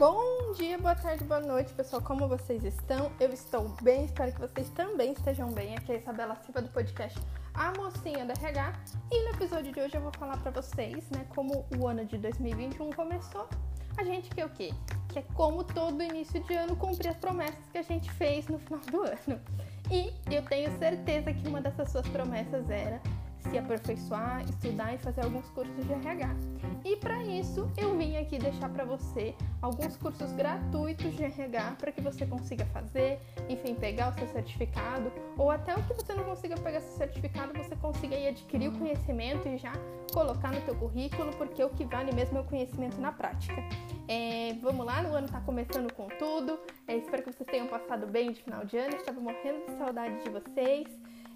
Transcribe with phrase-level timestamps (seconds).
[0.00, 2.00] Bom dia, boa tarde, boa noite, pessoal.
[2.00, 3.12] Como vocês estão?
[3.20, 5.76] Eu estou bem, espero que vocês também estejam bem.
[5.76, 7.20] Aqui é a Isabela Silva do podcast
[7.52, 8.72] A Mocinha da RH.
[9.12, 12.16] E no episódio de hoje eu vou falar para vocês, né, como o ano de
[12.16, 13.46] 2021 começou.
[13.98, 14.72] A gente quer o quê?
[15.10, 18.58] Que é como todo início de ano cumprir as promessas que a gente fez no
[18.58, 19.38] final do ano.
[19.90, 23.02] E eu tenho certeza que uma dessas suas promessas era
[23.42, 26.34] se aperfeiçoar, estudar e fazer alguns cursos de RH.
[26.84, 31.92] E para isso, eu vim aqui deixar para você alguns cursos gratuitos de RH para
[31.92, 36.24] que você consiga fazer, enfim, pegar o seu certificado, ou até o que você não
[36.24, 39.72] consiga pegar seu certificado, você consiga aí adquirir o conhecimento e já
[40.12, 43.62] colocar no teu currículo, porque o que vale mesmo é o conhecimento na prática.
[44.08, 46.58] É, vamos lá, o ano está começando com tudo.
[46.88, 48.96] É, espero que vocês tenham passado bem de final de ano.
[48.96, 50.88] estava morrendo de saudade de vocês.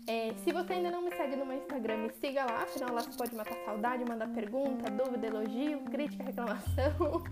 [0.07, 3.01] É, se você ainda não me segue no meu Instagram, me siga lá, afinal lá
[3.01, 7.25] você pode matar saudade, mandar pergunta, dúvida, elogio, crítica, reclamação.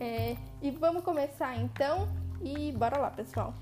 [0.00, 2.08] É, e vamos começar então
[2.42, 3.52] e bora lá, pessoal.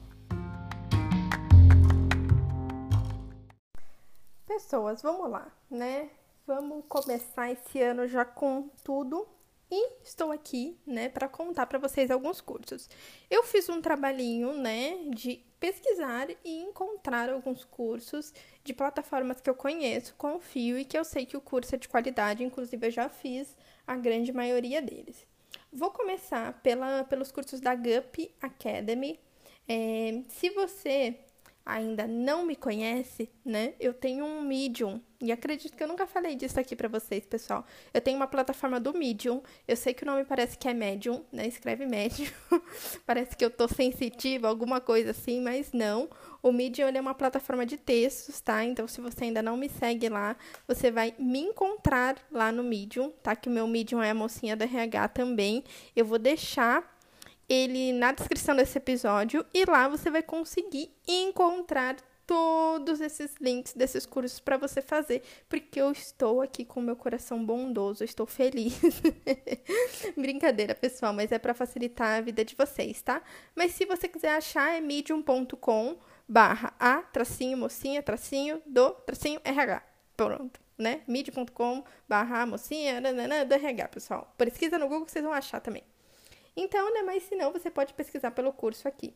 [4.46, 6.10] Pessoas, vamos lá, né?
[6.46, 9.26] Vamos começar esse ano já com tudo
[9.68, 12.88] e estou aqui, né, para contar para vocês alguns cursos.
[13.28, 19.54] Eu fiz um trabalhinho, né, de pesquisar e encontrar alguns cursos de plataformas que eu
[19.54, 23.08] conheço, confio e que eu sei que o curso é de qualidade, inclusive eu já
[23.08, 25.26] fiz a grande maioria deles.
[25.72, 29.18] Vou começar pela, pelos cursos da GUP Academy.
[29.66, 31.18] É, se você
[31.64, 33.74] ainda não me conhece, né?
[33.80, 37.64] Eu tenho um Medium e acredito que eu nunca falei disso aqui para vocês, pessoal.
[37.94, 39.42] Eu tenho uma plataforma do Medium.
[39.66, 41.46] Eu sei que o nome parece que é Medium, né?
[41.46, 42.30] Escreve Medium.
[43.06, 46.10] parece que eu tô sensitiva, alguma coisa assim, mas não.
[46.42, 48.62] O Medium é uma plataforma de textos, tá?
[48.64, 50.36] Então, se você ainda não me segue lá,
[50.68, 53.34] você vai me encontrar lá no Medium, tá?
[53.34, 55.64] Que o meu Medium é a mocinha da RH também.
[55.96, 56.93] Eu vou deixar
[57.48, 61.96] ele na descrição desse episódio e lá você vai conseguir encontrar
[62.26, 67.44] todos esses links desses cursos para você fazer, porque eu estou aqui com meu coração
[67.44, 68.80] bondoso, estou feliz.
[70.16, 73.22] Brincadeira, pessoal, mas é para facilitar a vida de vocês, tá?
[73.54, 75.96] Mas se você quiser achar é medium.com
[76.26, 79.82] barra a tracinho mocinha tracinho do tracinho RH.
[80.16, 81.02] Pronto, né?
[81.06, 84.32] medium.com barra mocinha do RH, pessoal.
[84.38, 85.82] Pesquisa no Google que vocês vão achar também.
[86.56, 89.14] Então, né, mas se não, você pode pesquisar pelo curso aqui.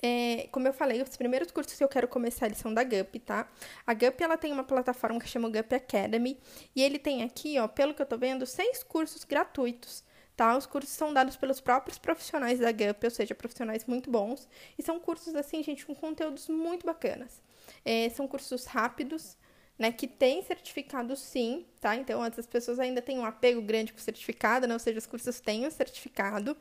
[0.00, 3.18] É, como eu falei, os primeiros cursos que eu quero começar eles são da GUP,
[3.18, 3.48] tá?
[3.86, 6.38] A GUP ela tem uma plataforma que chama GUP Academy
[6.74, 10.04] e ele tem aqui, ó, pelo que eu tô vendo, seis cursos gratuitos,
[10.36, 10.56] tá?
[10.56, 14.48] Os cursos são dados pelos próprios profissionais da GUP, ou seja, profissionais muito bons,
[14.78, 17.42] e são cursos assim, gente, com conteúdos muito bacanas.
[17.84, 19.36] É, são cursos rápidos,
[19.78, 21.94] né, que tem certificado sim, tá?
[21.96, 24.74] Então, as pessoas ainda têm um apego grande com certificado, né?
[24.74, 26.56] Ou seja, os cursos têm o certificado.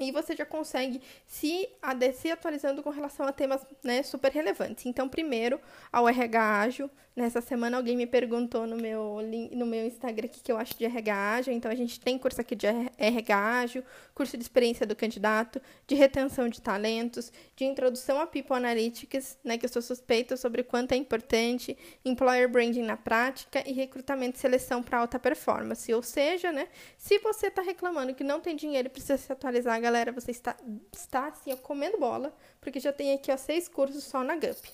[0.00, 1.68] E você já consegue se,
[2.14, 4.86] se atualizando com relação a temas né, super relevantes.
[4.86, 5.60] Então, primeiro,
[5.90, 6.90] ao RH ágil.
[7.16, 9.16] Nessa semana alguém me perguntou no meu,
[9.50, 11.52] no meu Instagram o que eu acho de RH ágil.
[11.52, 15.96] Então, a gente tem curso aqui de RH ágil, curso de experiência do candidato, de
[15.96, 20.92] retenção de talentos, de introdução a People Analytics, né, que eu sou suspeita sobre quanto
[20.92, 25.92] é importante, employer branding na prática e recrutamento e seleção para alta performance.
[25.92, 29.80] Ou seja, né, se você está reclamando que não tem dinheiro e precisa se atualizar,
[29.88, 30.54] galera, você está,
[30.92, 34.70] está assim, comendo bola, porque já tem aqui ó, seis cursos só na GUP.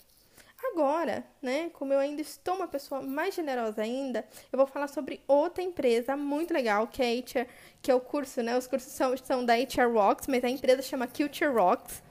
[0.73, 5.21] Agora, né, como eu ainda estou uma pessoa mais generosa ainda, eu vou falar sobre
[5.29, 7.47] outra empresa muito legal, que é, HR,
[7.83, 10.83] que é o curso, né, os cursos são, são da HR Rocks, mas a empresa
[10.83, 12.03] chama Culture Rocks,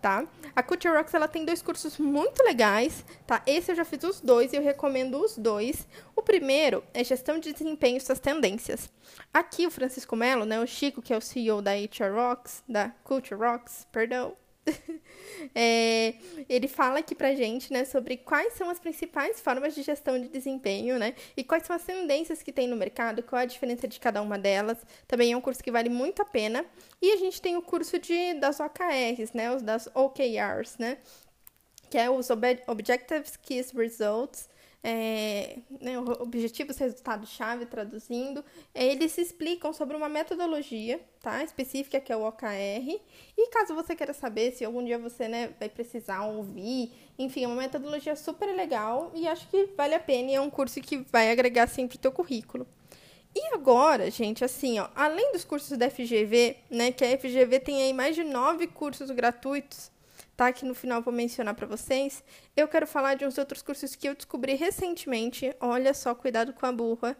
[0.00, 0.26] tá?
[0.54, 3.42] A Culture Rocks, ela tem dois cursos muito legais, tá?
[3.46, 5.86] Esse eu já fiz os dois e eu recomendo os dois.
[6.14, 8.90] O primeiro é Gestão de Desempenho e Suas Tendências.
[9.32, 12.90] Aqui o Francisco Melo, né, o Chico, que é o CEO da HR Rocks, da
[13.04, 14.36] Culture Rocks, perdão,
[15.54, 16.14] é,
[16.48, 20.28] ele fala aqui pra gente, né, sobre quais são as principais formas de gestão de
[20.28, 23.98] desempenho, né, e quais são as tendências que tem no mercado, qual a diferença de
[24.00, 24.78] cada uma delas.
[25.06, 26.64] Também é um curso que vale muito a pena.
[27.00, 30.98] E a gente tem o curso de, das OKRs, né, os das OKRs, né,
[31.90, 32.28] que é os
[32.66, 34.48] Objectives Key Results,
[34.82, 38.44] é, né, objetivos, resultado-chave, traduzindo,
[38.74, 43.00] é, eles se explicam sobre uma metodologia tá, específica que é o OKR.
[43.36, 47.48] E caso você queira saber se algum dia você né, vai precisar ouvir, enfim, é
[47.48, 50.98] uma metodologia super legal e acho que vale a pena e é um curso que
[51.10, 52.66] vai agregar sempre o teu currículo.
[53.34, 57.82] E agora, gente, assim, ó, além dos cursos da FGV, né, que a FGV tem
[57.82, 59.90] aí mais de nove cursos gratuitos,
[60.38, 60.52] tá?
[60.52, 62.22] Que no final vou mencionar para vocês.
[62.56, 65.52] Eu quero falar de uns outros cursos que eu descobri recentemente.
[65.60, 67.16] Olha só, cuidado com a burra.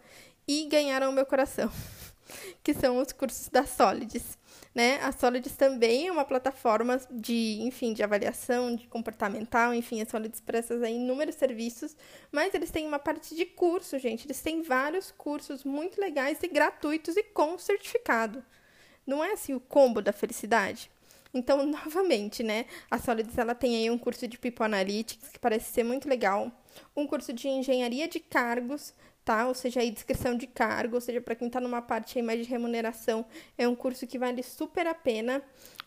[0.46, 1.68] E ganharam o meu coração.
[2.62, 4.38] que são os cursos da Solids.
[4.72, 5.00] Né?
[5.02, 10.40] A Solids também é uma plataforma de, enfim, de avaliação, de comportamental, enfim, a Solids
[10.40, 11.96] presta inúmeros serviços,
[12.30, 14.26] mas eles têm uma parte de curso, gente.
[14.26, 18.44] Eles têm vários cursos muito legais e gratuitos e com certificado.
[19.04, 20.88] Não é assim o combo da felicidade?
[21.32, 22.66] Então, novamente, né?
[22.90, 26.50] A Solids ela tem aí um curso de People Analytics que parece ser muito legal,
[26.96, 28.94] um curso de engenharia de cargos
[29.28, 29.46] tá?
[29.46, 32.40] Ou seja, aí descrição de cargo, ou seja, para quem está numa parte aí mais
[32.40, 33.26] de remuneração,
[33.58, 35.42] é um curso que vale super a pena.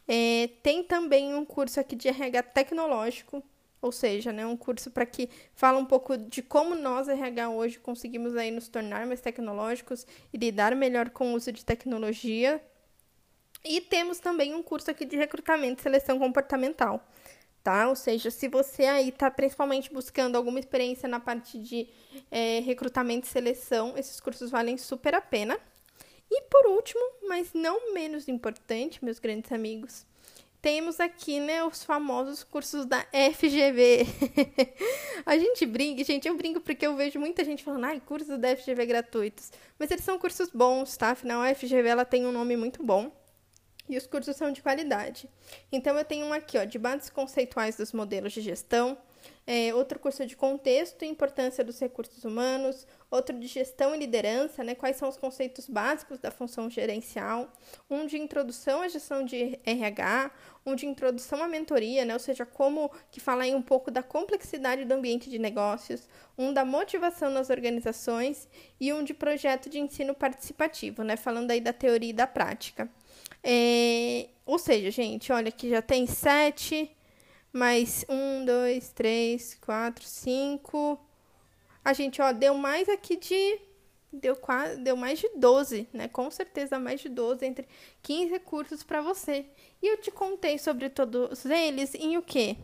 [0.07, 3.43] É, tem também um curso aqui de RH tecnológico,
[3.81, 7.79] ou seja, né, um curso para que fala um pouco de como nós RH hoje
[7.79, 12.61] conseguimos aí nos tornar mais tecnológicos e lidar melhor com o uso de tecnologia.
[13.63, 17.05] E temos também um curso aqui de recrutamento e seleção comportamental
[17.63, 17.87] tá?
[17.89, 21.87] Ou seja, se você aí está principalmente buscando alguma experiência na parte de
[22.29, 25.57] é, recrutamento e seleção, esses cursos valem super a pena.
[26.29, 30.05] E por último, mas não menos importante, meus grandes amigos,
[30.61, 34.05] temos aqui, né, os famosos cursos da FGV.
[35.25, 38.55] a gente brinca, gente, eu brinco porque eu vejo muita gente falando, ai, cursos da
[38.55, 39.51] FGV gratuitos.
[39.77, 41.09] Mas eles são cursos bons, tá?
[41.09, 43.11] Afinal, a FGV, ela tem um nome muito bom
[43.91, 45.29] e os cursos são de qualidade.
[45.71, 48.97] Então, eu tenho um aqui, ó, de bases conceituais dos modelos de gestão,
[49.45, 54.63] é, outro curso de contexto e importância dos recursos humanos, outro de gestão e liderança,
[54.63, 57.51] né, quais são os conceitos básicos da função gerencial,
[57.89, 60.31] um de introdução à gestão de RH,
[60.65, 64.03] um de introdução à mentoria, né, ou seja, como que fala aí um pouco da
[64.03, 68.47] complexidade do ambiente de negócios, um da motivação nas organizações
[68.79, 72.89] e um de projeto de ensino participativo, né, falando aí da teoria e da prática.
[73.43, 76.95] É, ou seja, gente, olha que já tem sete,
[77.51, 80.99] mais um, dois, três, quatro, cinco.
[81.83, 83.59] A gente, ó, deu mais aqui de.
[84.13, 86.09] Deu, quase, deu mais de 12, né?
[86.09, 87.65] Com certeza mais de 12, entre
[88.01, 89.45] 15 recursos para você.
[89.81, 92.57] E eu te contei sobre todos eles em o quê?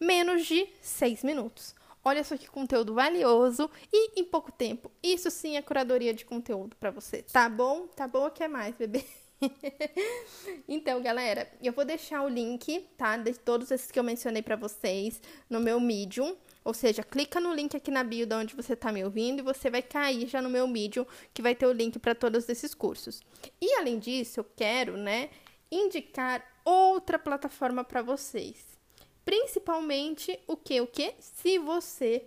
[0.00, 1.72] Menos de 6 minutos.
[2.04, 4.90] Olha só que conteúdo valioso e em pouco tempo.
[5.00, 7.22] Isso sim é curadoria de conteúdo para você.
[7.22, 7.86] Tá bom?
[7.86, 8.26] Tá bom?
[8.26, 9.04] O que mais, bebê?
[10.68, 13.16] então, galera, eu vou deixar o link, tá?
[13.16, 16.36] De todos esses que eu mencionei para vocês no meu Medium.
[16.64, 19.42] Ou seja, clica no link aqui na bio de onde você está me ouvindo e
[19.42, 21.04] você vai cair já no meu Medium,
[21.34, 23.20] que vai ter o link para todos esses cursos.
[23.60, 25.30] E além disso, eu quero, né,
[25.70, 28.78] indicar outra plataforma para vocês.
[29.24, 32.24] Principalmente o que o que se você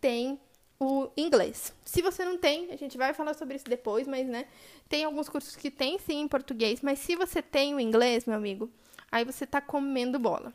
[0.00, 0.38] tem
[0.78, 1.72] o inglês.
[1.84, 4.46] Se você não tem, a gente vai falar sobre isso depois, mas né,
[4.88, 8.36] tem alguns cursos que tem sim em português, mas se você tem o inglês, meu
[8.36, 8.70] amigo,
[9.10, 10.52] aí você tá comendo bola.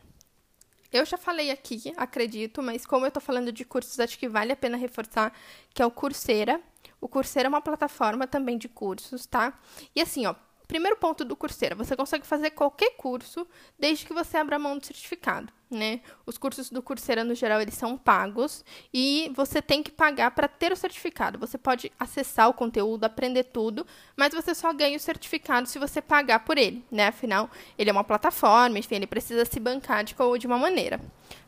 [0.91, 4.51] Eu já falei aqui, acredito, mas como eu tô falando de cursos, acho que vale
[4.51, 5.31] a pena reforçar
[5.73, 6.59] que é o Coursera.
[6.99, 9.57] O Coursera é uma plataforma também de cursos, tá?
[9.95, 10.33] E assim, ó,
[10.69, 13.47] Primeiro ponto do Coursera, você consegue fazer qualquer curso
[13.79, 16.01] desde que você abra mão do certificado, né?
[16.25, 18.63] Os cursos do Coursera, no geral, eles são pagos
[18.93, 21.37] e você tem que pagar para ter o certificado.
[21.39, 23.85] Você pode acessar o conteúdo, aprender tudo,
[24.15, 27.07] mas você só ganha o certificado se você pagar por ele, né?
[27.07, 30.99] Afinal, ele é uma plataforma, enfim, ele precisa se bancar de, de uma maneira.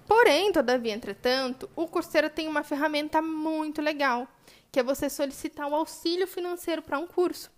[0.07, 4.27] Porém, todavia, entretanto, o Coursera tem uma ferramenta muito legal,
[4.71, 7.49] que é você solicitar o auxílio financeiro para um curso.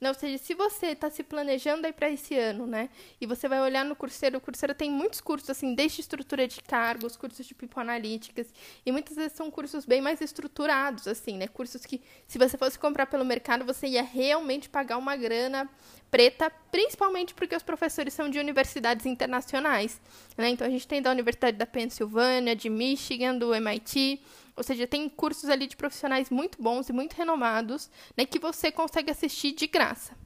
[0.00, 0.08] Né?
[0.08, 2.88] Ou seja, se você está se planejando aí para esse ano, né?
[3.20, 6.60] E você vai olhar no Coursera, o Coursera tem muitos cursos, assim, desde estrutura de
[6.62, 8.46] cargos, cursos de people analíticas,
[8.84, 11.46] e muitas vezes são cursos bem mais estruturados, assim, né?
[11.46, 15.68] Cursos que, se você fosse comprar pelo mercado, você ia realmente pagar uma grana
[16.10, 20.00] preta, principalmente porque os professores são de universidades internacionais,
[20.36, 20.48] né?
[20.50, 24.20] Então a gente tem da Universidade da Pensilvânia, de Michigan, do MIT,
[24.56, 28.70] ou seja, tem cursos ali de profissionais muito bons e muito renomados, né, que você
[28.70, 30.16] consegue assistir de graça.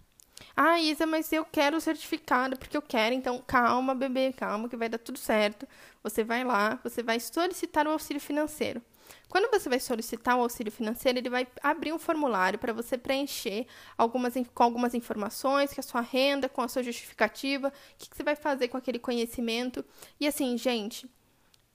[0.57, 3.15] Ah, Isa, mas eu quero o certificado porque eu quero.
[3.15, 5.67] Então, calma, bebê, calma, que vai dar tudo certo.
[6.03, 8.83] Você vai lá, você vai solicitar o auxílio financeiro.
[9.29, 13.67] Quando você vai solicitar o auxílio financeiro, ele vai abrir um formulário para você preencher
[13.97, 18.17] algumas, com algumas informações, que a sua renda, com a sua justificativa, o que, que
[18.17, 19.85] você vai fazer com aquele conhecimento.
[20.19, 21.09] E assim, gente,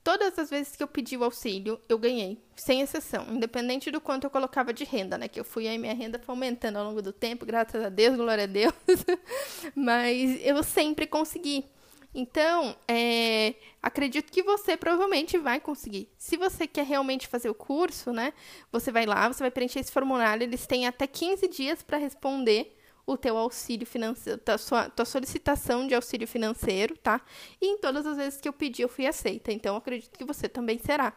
[0.04, 4.24] Todas as vezes que eu pedi o auxílio, eu ganhei, sem exceção, independente do quanto
[4.24, 5.28] eu colocava de renda, né?
[5.28, 8.14] Que eu fui aí, minha renda foi aumentando ao longo do tempo, graças a Deus,
[8.14, 8.74] glória a Deus.
[9.74, 11.64] Mas eu sempre consegui.
[12.14, 16.08] Então, é, acredito que você provavelmente vai conseguir.
[16.18, 18.34] Se você quer realmente fazer o curso, né?
[18.70, 22.78] Você vai lá, você vai preencher esse formulário, eles têm até 15 dias para responder
[23.06, 27.20] o teu auxílio financeiro, tua, sua, tua solicitação de auxílio financeiro, tá?
[27.60, 29.52] E em todas as vezes que eu pedi, eu fui aceita.
[29.52, 31.14] Então, acredito que você também será.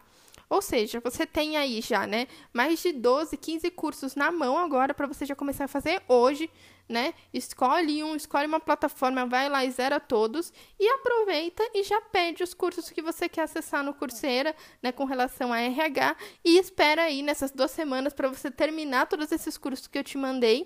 [0.50, 4.94] Ou seja, você tem aí já, né, mais de 12, 15 cursos na mão agora
[4.94, 6.50] para você já começar a fazer hoje,
[6.88, 7.14] né?
[7.34, 12.44] Escolhe um, escolhe uma plataforma, vai lá e zera todos e aproveita e já pede
[12.44, 16.16] os cursos que você quer acessar no Coursera, né, com relação a RH
[16.46, 20.18] e espera aí nessas duas semanas para você terminar todos esses cursos que eu te
[20.18, 20.66] mandei.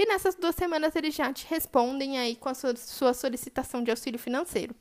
[0.00, 4.18] E nessas duas semanas eles já te respondem aí com a sua solicitação de auxílio
[4.18, 4.74] financeiro.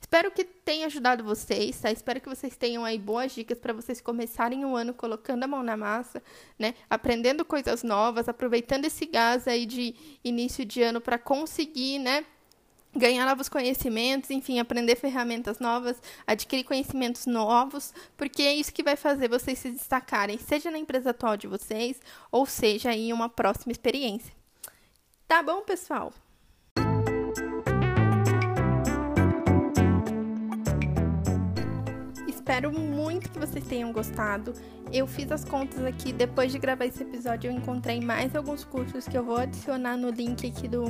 [0.00, 1.90] Espero que tenha ajudado vocês, tá?
[1.90, 5.64] Espero que vocês tenham aí boas dicas para vocês começarem o ano colocando a mão
[5.64, 6.22] na massa,
[6.56, 6.76] né?
[6.88, 12.24] Aprendendo coisas novas, aproveitando esse gás aí de início de ano para conseguir, né?
[12.94, 18.94] ganhar novos conhecimentos, enfim, aprender ferramentas novas, adquirir conhecimentos novos, porque é isso que vai
[18.94, 22.00] fazer vocês se destacarem, seja na empresa atual de vocês,
[22.30, 24.39] ou seja em uma próxima experiência.
[25.30, 26.12] Tá bom, pessoal?
[32.50, 34.52] Espero muito que vocês tenham gostado.
[34.92, 39.06] Eu fiz as contas aqui, depois de gravar esse episódio, eu encontrei mais alguns cursos
[39.06, 40.86] que eu vou adicionar no link aqui do,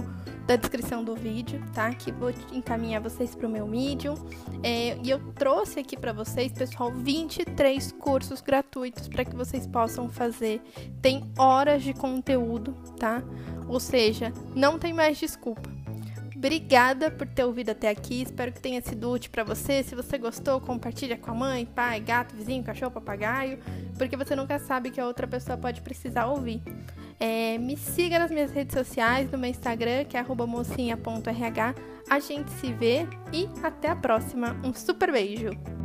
[0.46, 1.92] da descrição do vídeo, tá?
[1.92, 4.14] Que vou encaminhar vocês para o meu Medium.
[4.62, 10.08] É, e eu trouxe aqui para vocês, pessoal, 23 cursos gratuitos para que vocês possam
[10.08, 10.62] fazer.
[11.02, 13.22] Tem horas de conteúdo, tá?
[13.68, 15.79] Ou seja, não tem mais desculpa.
[16.40, 18.22] Obrigada por ter ouvido até aqui.
[18.22, 19.82] Espero que tenha sido útil para você.
[19.82, 23.58] Se você gostou, compartilha com a mãe, pai, gato, vizinho, cachorro, papagaio,
[23.98, 26.62] porque você nunca sabe que a outra pessoa pode precisar ouvir.
[27.20, 31.74] É, me siga nas minhas redes sociais, no meu Instagram, que é mocinha.rh.
[32.08, 34.56] A gente se vê e até a próxima.
[34.64, 35.79] Um super beijo!